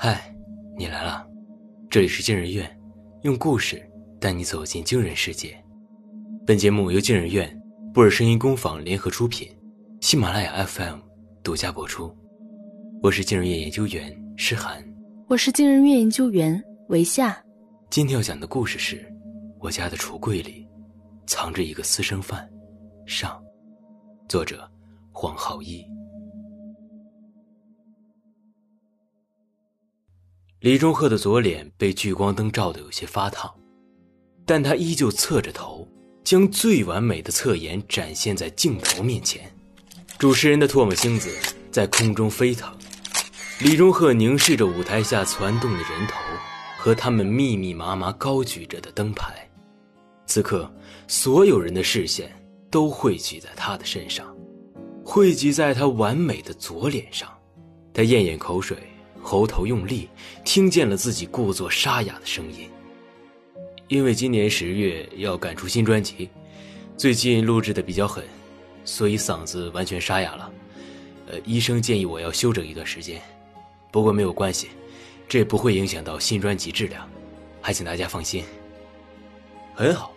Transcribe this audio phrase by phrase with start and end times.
[0.00, 0.32] 嗨，
[0.76, 1.26] 你来了，
[1.90, 2.80] 这里是惊人院，
[3.22, 3.84] 用故事
[4.20, 5.60] 带你走进惊人世界。
[6.46, 7.60] 本节目由惊人院、
[7.92, 9.48] 布尔声音工坊联合出品，
[10.00, 11.00] 喜马拉雅 FM
[11.42, 12.16] 独家播出。
[13.02, 14.80] 我是惊人院研究员诗涵，
[15.26, 17.36] 我是惊人院研究员维夏。
[17.90, 19.04] 今天要讲的故事是：
[19.58, 20.64] 我家的橱柜里
[21.26, 22.48] 藏着一个私生饭。
[23.04, 23.42] 上，
[24.28, 24.70] 作者
[25.10, 25.84] 黄浩一。
[30.60, 33.48] 李忠赫的左脸被聚光灯照得有些发烫，
[34.44, 35.86] 但他依旧侧着头，
[36.24, 39.48] 将最完美的侧颜展现在镜头面前。
[40.18, 41.30] 主持人的唾沫星子
[41.70, 42.76] 在空中飞腾，
[43.60, 46.16] 李忠赫凝视着舞台下攒动的人头
[46.76, 49.48] 和他们密密麻麻高举着的灯牌。
[50.26, 50.68] 此刻，
[51.06, 52.34] 所有人的视线
[52.68, 54.26] 都汇聚在他的身上，
[55.04, 57.32] 汇聚在他完美的左脸上。
[57.94, 58.76] 他咽咽口水。
[59.22, 60.08] 喉头用力，
[60.44, 62.68] 听见了自己故作沙哑的声音。
[63.88, 66.28] 因为今年十月要赶出新专辑，
[66.96, 68.24] 最近录制的比较狠，
[68.84, 70.50] 所以嗓子完全沙哑了。
[71.26, 73.20] 呃，医生建议我要休整一段时间，
[73.90, 74.68] 不过没有关系，
[75.28, 77.08] 这不会影响到新专辑质量，
[77.60, 78.44] 还请大家放心。
[79.74, 80.12] 很好，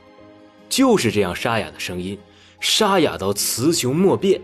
[0.69, 2.17] 就是这样沙哑的声音，
[2.59, 4.41] 沙哑到雌雄莫辨。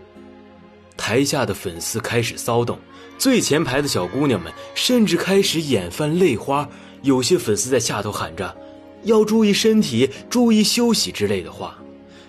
[1.08, 2.78] 台下的粉丝开始骚动。
[3.16, 6.68] 最前排的小姑娘们甚至开始眼泛泪花，
[7.00, 8.54] 有些粉丝在下头喊着
[9.04, 11.78] “要注意身体，注意休息”之类的话，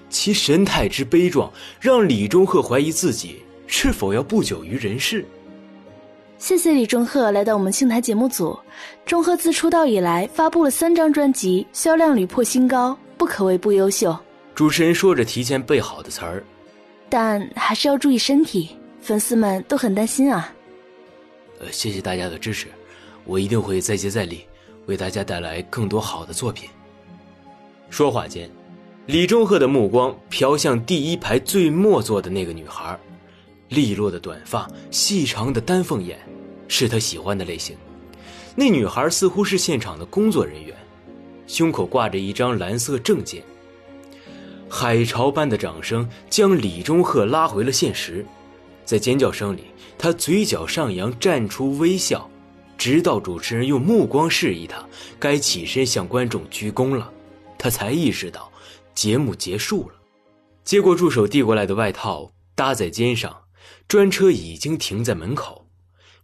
[0.09, 5.25] 其神态之悲壮，让李钟赫怀疑自己是否要不久于人世。
[6.37, 8.57] 谢谢李钟赫来到我们青台节目组。
[9.05, 14.17] 钟赫自出道以来发布了三张专辑，销量屡破新高，不可谓不优秀。
[14.55, 16.41] 主持人说着提前背好的词儿，
[17.09, 18.69] 但还是要注意身体，
[19.01, 20.53] 粉丝们都很担心啊。
[21.59, 22.67] 呃，谢谢大家的支持，
[23.25, 24.41] 我一定会再接再厉，
[24.85, 26.69] 为大家带来更多好的作品。
[27.89, 28.49] 说话间，
[29.07, 32.97] 李忠赫的目光飘向第一排最末座的那个女孩，
[33.69, 36.19] 利落的短发，细长的丹凤眼，
[36.67, 37.75] 是他喜欢的类型。
[38.55, 40.75] 那女孩似乎是现场的工作人员，
[41.47, 43.41] 胸口挂着一张蓝色证件。
[44.69, 48.25] 海潮般的掌声将李忠赫拉回了现实。
[48.85, 49.65] 在尖叫声里，
[49.97, 52.29] 他嘴角上扬，绽出微笑，
[52.77, 54.83] 直到主持人用目光示意他
[55.19, 57.11] 该起身向观众鞠躬了，
[57.57, 58.51] 他才意识到
[58.93, 59.95] 节目结束了。
[60.63, 63.35] 接过助手递过来的外套，搭在肩上，
[63.87, 65.65] 专车已经停在门口，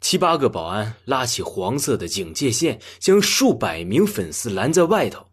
[0.01, 5.25] 七八个保安拉起黄色的警戒线，将数百名粉丝拦在外头。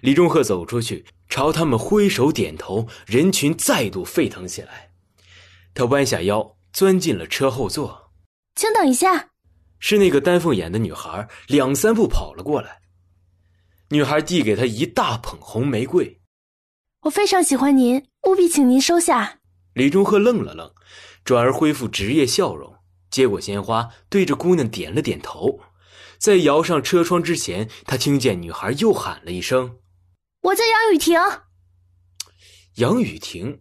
[0.00, 4.90] 李忠赫走出去，朝他们挥手点头，人群再度沸腾起来。
[5.72, 8.12] 他弯下腰，钻进了车后座。
[8.54, 9.30] 请等一下，
[9.78, 12.82] 是那个丹凤眼的女孩，两三步跑了过来。
[13.88, 16.20] 女孩递给他一大捧红玫瑰。
[17.04, 19.38] 我非常喜欢您，务必请您收下。
[19.72, 20.70] 李忠赫愣了愣，
[21.24, 22.74] 转而恢复职业笑容，
[23.10, 25.60] 接过鲜花，对着姑娘点了点头。
[26.18, 29.78] 在摇上车窗之前，他听见女孩又喊了一声
[30.42, 31.18] ：“我叫杨雨婷。”
[32.76, 33.60] 杨雨婷，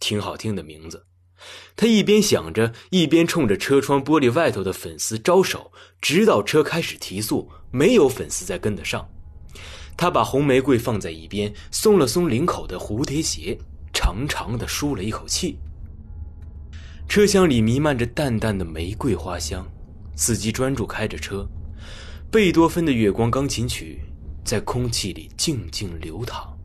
[0.00, 1.06] 挺好听的名字。
[1.74, 9.08] 他一边想着，一边冲着车窗玻璃外头的粉丝招手，直到车开始提速，没有粉丝再跟得上。
[9.96, 13.58] 他把红玫瑰放在一边，松了松领口的蝴蝶结，
[13.92, 15.58] 长长的舒了一口气。
[17.08, 19.66] 车厢里弥漫着淡淡的玫瑰花香，
[20.16, 21.46] 司机专注开着车，
[22.30, 24.00] 贝多芬的《月光钢琴曲》
[24.44, 26.56] 在空气里静静流淌。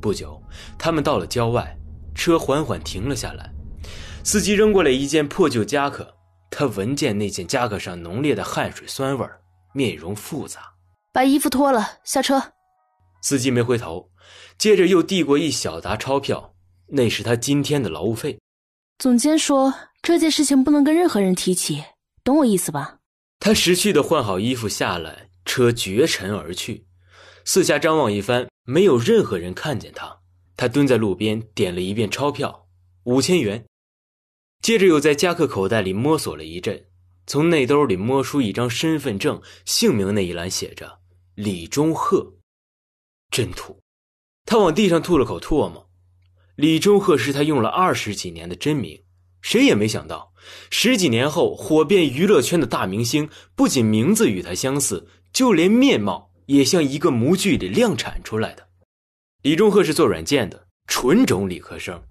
[0.00, 0.40] 不久，
[0.78, 1.76] 他们到了郊外，
[2.14, 3.50] 车缓缓停了下来。
[4.22, 6.14] 司机扔过来一件破旧夹克，
[6.50, 9.26] 他闻见那件夹克上浓烈的汗水酸味
[9.72, 10.60] 面容复杂。
[11.12, 12.42] 把衣服脱了，下车。
[13.22, 14.10] 司机没回头，
[14.58, 16.54] 接着又递过一小沓钞票，
[16.88, 18.38] 那是他今天的劳务费。
[18.98, 21.82] 总监说这件事情不能跟任何人提起，
[22.22, 22.98] 懂我意思吧？
[23.40, 26.84] 他识趣的换好衣服下来，车绝尘而去。
[27.46, 30.18] 四下张望一番，没有任何人看见他。
[30.56, 32.66] 他蹲在路边，点了一遍钞票，
[33.04, 33.64] 五千元。
[34.62, 36.86] 接着又在夹克口袋里摸索了一阵，
[37.26, 40.98] 从内兜里摸出一张身份证，姓名那一栏写着
[41.34, 42.34] 李忠赫，
[43.30, 43.80] 真土。
[44.44, 45.88] 他往地上吐了口唾沫。
[46.56, 49.04] 李忠赫是他用了二十几年的真名，
[49.42, 50.32] 谁也没想到，
[50.70, 58.66] 十几年后火遍娱乐圈的大明星，不仅名字与他相似，就连面貌也像一个模具里量产出来的。
[59.42, 62.02] 李忠赫是做软件的，纯种理科生。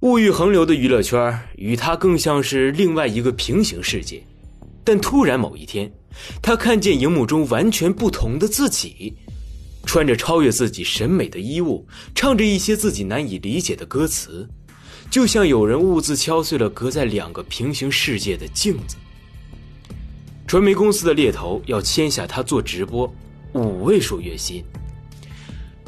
[0.00, 4.24] 物欲横流的娱乐圈与他更像是另外一个平行世界，
[4.82, 5.92] 但突然某一天，
[6.40, 9.14] 他看见荧幕中完全不同的自己，
[9.84, 14.48] 穿着超越自己审美的衣物，唱着一些自己难以理解的歌词，
[15.10, 18.96] 就像有人兀自敲碎了隔在两个平行世界的镜子。
[20.48, 23.06] 传媒公司的猎头要签下他做直播，
[23.52, 24.64] 五位数月薪。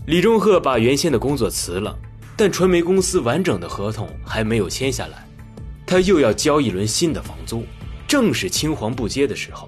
[0.04, 1.98] 李钟赫把原先的工作辞了，
[2.36, 5.26] 但传媒公司完整的合同还没有签下来，
[5.86, 7.64] 他又要交一轮新的房租，
[8.06, 9.66] 正是青黄不接的时候。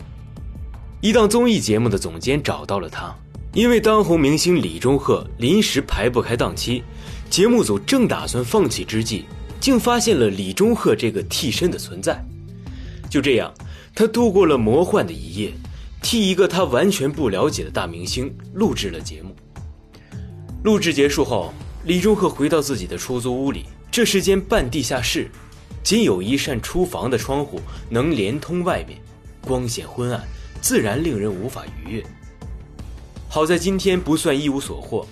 [1.00, 3.14] 一档综艺节目的总监找到了他，
[3.54, 6.84] 因为当红明星李钟赫临时排不开档期，
[7.30, 9.24] 节目组正打算放弃之际，
[9.58, 12.22] 竟发现了李钟赫这个替身的存在。
[13.08, 13.52] 就这样，
[13.94, 15.52] 他度过了魔幻的一夜，
[16.00, 19.36] 替一个他完全不了解的大明星录制了节目。
[20.64, 21.52] 录制结束后，
[21.84, 23.66] 李钟赫回到自己的出租屋里。
[23.90, 25.30] 这是间半地下室，
[25.82, 27.60] 仅有一扇厨房的窗户
[27.90, 28.98] 能连通外面，
[29.42, 30.26] 光线昏暗，
[30.62, 32.02] 自然令人无法逾越。
[33.28, 35.06] 好在今天不算一无所获，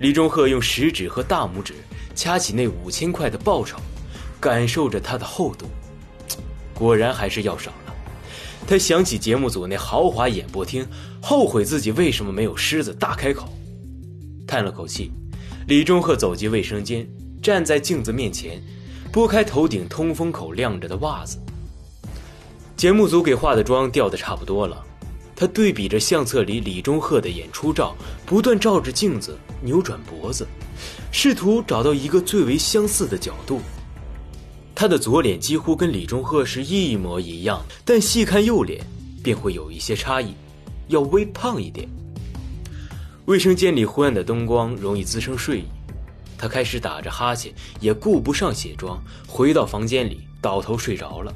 [0.00, 1.72] 李钟赫用食指和大拇指
[2.14, 3.78] 掐起那五千块的报酬，
[4.38, 5.64] 感受着它的厚度，
[6.74, 7.89] 果然还是要少了。
[8.66, 10.86] 他想起节目组那豪华演播厅，
[11.20, 13.52] 后悔自己为什么没有狮子大开口。
[14.46, 15.10] 叹了口气，
[15.66, 17.06] 李钟赫走进卫生间，
[17.42, 18.62] 站在镜子面前，
[19.10, 21.38] 拨开头顶通风口晾着的袜子。
[22.76, 24.84] 节目组给化的妆掉的差不多了，
[25.34, 30.46] 他对比着相册里李钟赫的演出照，不断照着镜子扭转脖子，
[31.10, 33.60] 试图找到一个最为相似的角度。
[34.80, 38.82] 他的左脸几乎跟李钟赫是一模一样，但细看右脸
[39.22, 40.34] 便会有一些差异，
[40.88, 41.86] 要微胖一点。
[43.26, 45.64] 卫生间里昏暗的灯光容易滋生睡意，
[46.38, 48.98] 他开始打着哈欠，也顾不上卸妆，
[49.28, 51.30] 回到房间里倒头睡着了。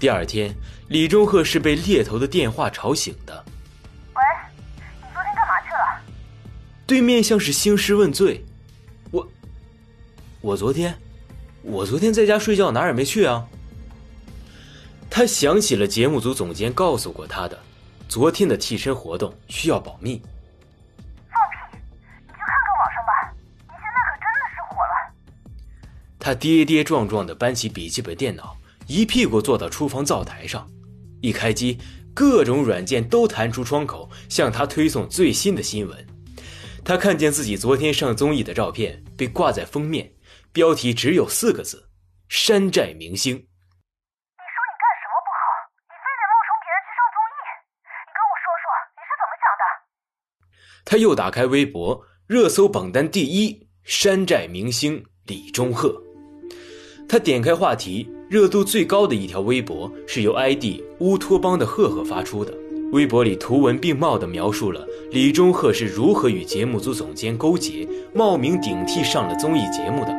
[0.00, 0.56] 第二天，
[0.88, 3.44] 李钟赫是被猎头的电话吵醒的。
[4.14, 4.22] 喂，
[5.02, 6.00] 你昨天干嘛去了？
[6.86, 8.42] 对面像是兴师问罪。
[9.10, 9.28] 我，
[10.40, 10.96] 我昨天，
[11.62, 13.46] 我昨天在家睡觉，哪儿也没去啊。
[15.08, 17.58] 他想起了节目组总监告诉过他的，
[18.08, 20.20] 昨天的替身活动需要保密。
[21.30, 21.78] 放屁！
[22.26, 23.34] 你去看看网上吧，
[23.68, 25.12] 你现在可真的是火了
[26.18, 28.56] 他跌跌撞撞的搬起笔记本电脑，
[28.86, 30.66] 一屁股坐到厨房灶台上，
[31.20, 31.78] 一开机，
[32.12, 36.06] 各种软件都弹出窗口，向他推送最新的新闻。
[36.84, 40.10] 他看见自己昨天上综艺的照片被挂在封面，
[40.52, 41.88] 标题只有四个字
[42.28, 45.40] ：“山寨明星。”你说你干什么不好？
[45.88, 47.40] 你非得冒充别人去上综艺？
[47.88, 49.64] 你跟我说说你是怎么想的？
[50.84, 56.02] 他又打开微博，热搜榜单第一：山寨明星李钟赫。
[57.08, 62.52] 他点开话题，热度最高的一条微博是由 ID 乌托邦的赫赫发出的。
[62.92, 70.12] 微博里图文并茂地描述了李钟赫是如何与节目组总监勾结，冒名顶替上了综艺节目的，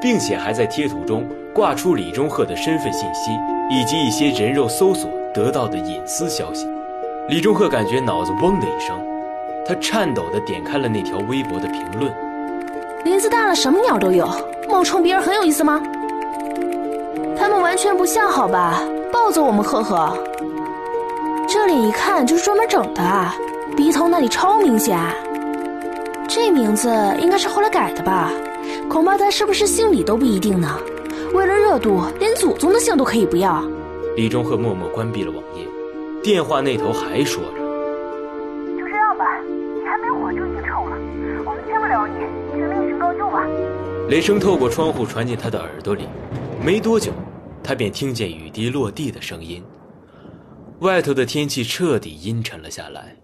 [0.00, 3.30] 并且还在贴图中挂出李钟赫的身份信息
[3.70, 6.66] 以及一些人肉搜索得到的隐私消息。
[7.28, 8.98] 李钟赫感觉脑子嗡的一声，
[9.66, 12.12] 他颤抖地点开了那条微博的评论
[13.04, 14.26] ：“林子大了，什么鸟都有，
[14.68, 15.82] 冒充别人很有意思吗？”
[17.38, 18.80] 他们完全不像，好吧？
[19.12, 20.16] 暴揍我们赫赫。
[21.46, 23.34] 这脸一看就是专门整的啊，
[23.76, 24.98] 鼻头那里超明显。
[26.26, 26.90] 这名字
[27.20, 28.30] 应该是后来改的吧？
[28.88, 30.80] 恐怕他是不是姓李都不一定呢。
[31.34, 33.62] 为了热度，连祖宗的姓都可以不要。
[34.16, 35.66] 李忠赫默默关闭了网页，
[36.22, 37.58] 电话那头还说着
[38.78, 40.96] ：“就这样吧，你还没火就已经臭了，
[41.44, 42.14] 我们见不了你，
[42.50, 43.46] 请命寻高就吧。”
[44.08, 46.04] 雷声透过窗户传进他的耳朵里，
[46.64, 47.12] 没多久。
[47.62, 49.62] 他便听见雨滴落地的声音。
[50.80, 53.14] 外头的天气彻底阴沉了下来。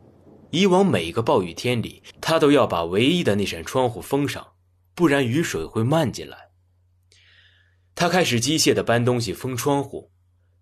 [0.50, 4.44] 以往每个暴雨天里，他都要把唯一的那扇窗户封上，
[4.94, 6.50] 不然雨水会漫进来。
[7.94, 10.12] 他开始机械地搬东西封窗户，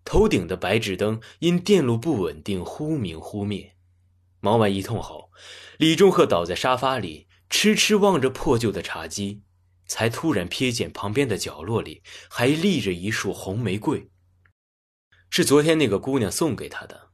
[0.04, 3.76] 头顶的白炽灯因电路不稳定忽明忽灭。
[4.40, 5.30] 忙完一通后，
[5.78, 9.42] 李钟赫倒在沙发里，痴痴望着破旧的茶几。
[9.88, 14.10] 才突然瞥见旁边的角落里还立着一束红玫瑰，
[15.28, 17.10] 是昨天那个姑娘送给他的，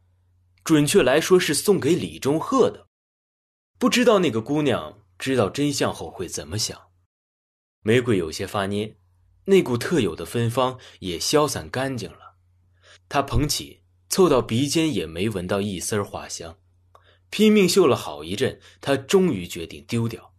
[0.62, 2.86] 准确来说是送给李钟赫的。
[3.78, 6.87] 不知道那个姑娘知道真相后会怎么想。
[7.88, 8.96] 玫瑰有些发蔫，
[9.46, 12.34] 那股特有的芬芳也消散干净了。
[13.08, 13.80] 他捧起，
[14.10, 16.58] 凑到鼻尖也没闻到一丝花香，
[17.30, 20.34] 拼命嗅了好一阵，他终于决定丢掉。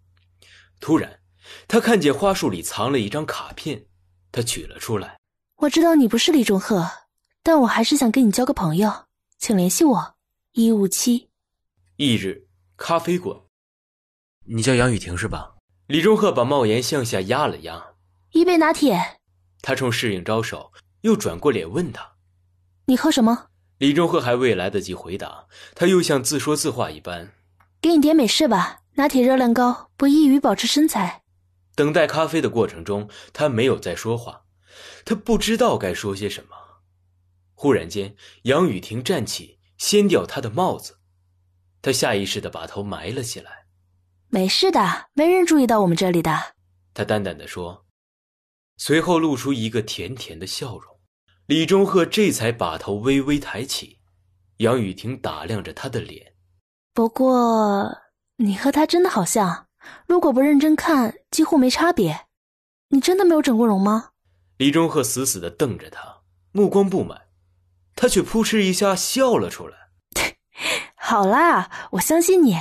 [0.80, 1.20] 突然。
[1.68, 3.84] 他看见花束里藏了一张卡片，
[4.32, 5.18] 他取了出来。
[5.56, 6.88] 我知道你不是李钟赫，
[7.42, 9.08] 但我还是想跟你交个朋友。
[9.40, 10.16] 请联系我，
[10.52, 11.28] 一五七。
[11.98, 13.36] 翌日，咖啡馆。
[14.46, 15.56] 你叫杨雨婷是吧？
[15.90, 17.84] 李忠赫把帽檐向下压了压。
[18.34, 19.20] 一杯拿铁。
[19.60, 22.12] 他冲侍应招手，又转过脸问他
[22.86, 23.48] ：“你喝什么？”
[23.80, 27.34] 李忠赫还未来得及回答，他又像自说自话一般
[27.82, 31.24] ：“给你点美式吧，拿铁热量高，不易于保持身材。”
[31.74, 34.44] 等待咖啡的过程中，他没有再说话，
[35.04, 36.56] 他不知道该说些什么。
[37.56, 41.00] 忽然间，杨雨婷站起，掀掉他的帽子，
[41.82, 43.59] 他下意识的把头埋了起来。
[44.32, 46.54] 没事的，没人注意到我们这里的。
[46.94, 47.86] 他淡淡的说，
[48.78, 51.00] 随后露出一个甜甜的笑容。
[51.48, 54.00] 李忠赫这才把头微微抬起，
[54.58, 56.34] 杨雨婷打量着他的脸。
[56.94, 57.92] 不过，
[58.36, 59.68] 你和他真的好像，
[60.06, 62.28] 如果不认真看，几乎没差别。
[62.90, 64.12] 你真的没有整过容吗？
[64.58, 66.22] 李忠赫死死的瞪着他，
[66.52, 67.20] 目光不满，
[67.96, 69.90] 他却扑哧一下笑了出来。
[70.96, 72.56] 好啦，我相信你。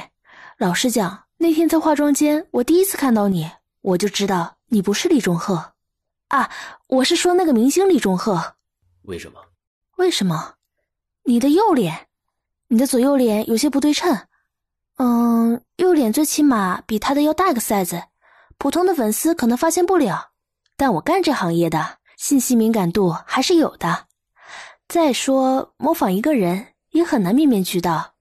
[0.57, 1.28] 老实讲。
[1.41, 3.49] 那天在化妆间，我第一次看到你，
[3.81, 5.73] 我就知道你不是李钟赫，
[6.29, 6.51] 啊，
[6.89, 8.57] 我是说那个明星李钟赫。
[9.03, 9.41] 为什么？
[9.99, 10.55] 为什么？
[11.23, 12.09] 你的右脸，
[12.67, 14.27] 你的左右脸有些不对称。
[14.97, 18.03] 嗯，右脸最起码比他的要大个 size，
[18.59, 20.31] 普通的粉丝可能发现不了，
[20.77, 24.07] 但我干这行业的，信息敏感度还是有的。
[24.89, 28.15] 再说，模仿一个人也很难面面俱到。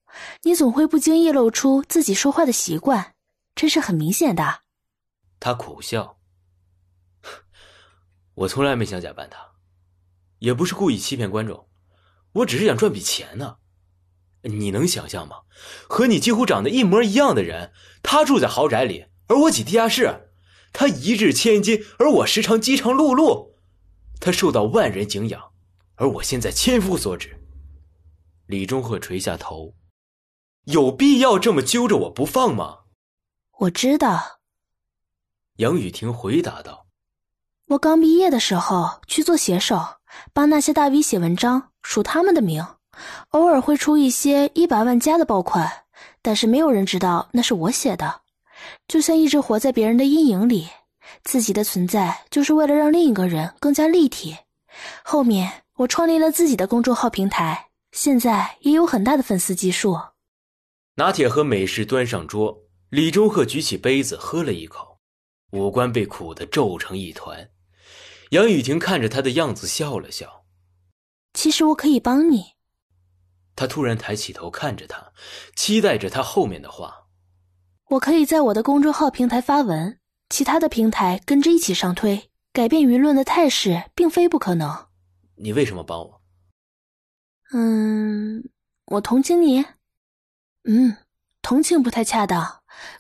[0.43, 3.15] 你总会不经意露出自己说话的习惯，
[3.55, 4.61] 这是很明显的。
[5.39, 6.17] 他苦笑，
[8.35, 9.37] 我从来没想假扮他，
[10.39, 11.67] 也不是故意欺骗观众，
[12.33, 13.57] 我只是想赚笔钱呢。
[14.43, 15.37] 你能想象吗？
[15.89, 20.29] 和你几乎长得一模一样的人，他住在豪宅里，而我挤地下室；
[20.71, 23.51] 他一日千金，而我时常饥肠辘辘；
[24.21, 25.51] 他受到万人敬仰，
[25.95, 27.37] 而我现在千夫所指。
[28.45, 29.73] 李忠赫垂下头。
[30.67, 32.79] 有必要这么揪着我不放吗？
[33.59, 34.39] 我知道。
[35.59, 36.87] 杨雨婷回答道
[37.67, 39.79] ：“我刚毕业的时候去做写手，
[40.33, 42.67] 帮那些大 V 写文章，署他们的名，
[43.29, 45.71] 偶尔会出一些一百万加的爆款，
[46.21, 48.23] 但是没有人知道那是我写的，
[48.89, 50.67] 就像一直活在别人的阴影里，
[51.23, 54.35] 自己的存在就是为了让另一个人更加立体。
[55.01, 59.97] 后面我创立了自己的公众号平台，现在也有很大的粉丝基数。”
[60.97, 64.99] 拿铁和美式端上桌，李忠赫举起杯子喝了一口，
[65.51, 67.51] 五官被苦得皱成一团。
[68.31, 70.47] 杨雨婷看着他的样子笑了笑
[71.33, 72.53] ：“其实我可以帮你。”
[73.55, 75.13] 他突然抬起头看着他，
[75.55, 77.05] 期待着他后面的话
[77.89, 79.99] ：“我可以在我的公众号平台发文，
[80.29, 84.87] 其他的平台跟着一起上推，改变舆论的态势，并非不可能。”
[85.37, 86.21] 你为什么帮我？
[87.53, 88.49] 嗯，
[88.87, 89.63] 我同情你。
[90.69, 90.97] 嗯，
[91.41, 92.45] 同情不太恰当，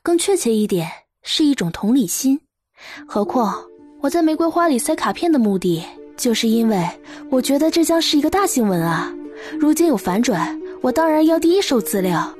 [0.01, 0.89] 更确切一点
[1.21, 2.39] 是一种同理心。
[3.05, 3.61] 何况
[3.99, 5.83] 我在玫瑰花里塞卡片的目的，
[6.15, 6.87] 就是因为
[7.29, 9.13] 我觉得这将是一个大新闻啊！
[9.59, 12.33] 如今有反转，我当然要第一手资料。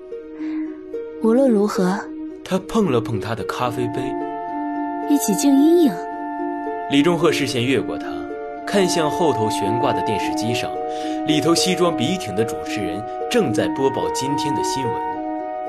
[1.22, 2.00] 无论如何，
[2.46, 4.02] 他碰了碰他的咖啡杯，
[5.10, 5.94] 一起静阴影。
[6.90, 8.06] 李忠赫视线越过他，
[8.66, 10.72] 看向后头悬挂的电视机上，
[11.28, 15.17] 里头西装笔挺的主持人正在播报今天的新闻。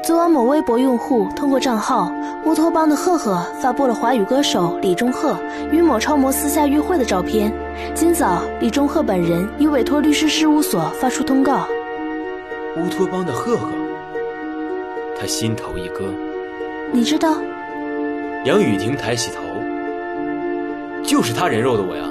[0.09, 2.11] 昨晚，某微博用户通过账号
[2.47, 5.37] “乌托邦的赫赫”发布了华语歌手李钟赫
[5.71, 7.53] 与某超模私下约会的照片。
[7.95, 11.69] 今早，李钟赫本人已委托律师事务所发出通告。
[12.79, 13.69] 乌托邦的赫赫，
[15.21, 16.07] 他心头一搁。
[16.91, 17.35] 你知道？
[18.47, 19.43] 杨雨婷抬起头，
[21.05, 22.05] 就是他人肉的我呀。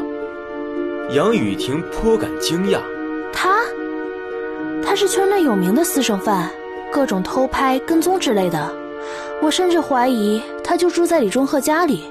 [1.15, 2.77] 杨雨婷颇感惊讶。
[3.33, 3.57] 他？
[4.85, 6.47] 他是圈内有名的私生饭。
[6.91, 8.73] 各种偷拍、跟踪之类的，
[9.41, 12.03] 我甚至怀疑他就住在李忠赫家里，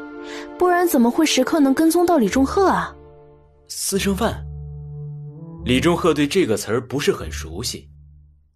[0.59, 2.95] 不然怎么会时刻能跟踪到李忠赫啊？
[3.69, 4.45] 私生饭。
[5.65, 7.89] 李忠赫对这个词儿不是很熟悉。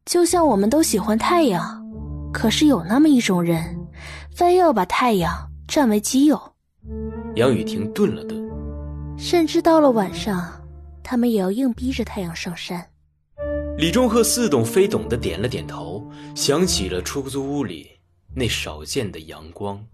[0.07, 1.85] 就像我们都喜欢太阳，
[2.33, 3.77] 可是有那么一种人，
[4.35, 5.33] 非要把太阳
[5.67, 6.41] 占为己有。
[7.35, 8.41] 杨雨婷顿了顿，
[9.19, 10.49] 甚至到了晚上，
[11.03, 12.85] 他们也要硬逼着太阳上山。
[13.77, 15.90] 李忠赫似懂非懂的点了点头，
[16.35, 17.91] 想起了出租屋里
[18.35, 19.85] 那少见的阳光。